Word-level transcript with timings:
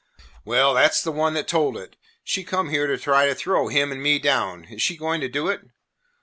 "Well, 0.43 0.73
that 0.73 0.95
's 0.95 1.03
the 1.03 1.11
one 1.11 1.35
that 1.35 1.47
told 1.47 1.77
it; 1.77 1.95
she 2.23 2.41
's 2.43 2.47
come 2.47 2.69
here 2.69 2.87
to 2.87 2.97
try 2.97 3.27
to 3.27 3.35
throw 3.35 3.67
him 3.67 3.91
and 3.91 4.01
me 4.01 4.17
down. 4.17 4.63
Is 4.71 4.81
she 4.81 4.97
going 4.97 5.21
to 5.21 5.29
do 5.29 5.47
it?" 5.47 5.61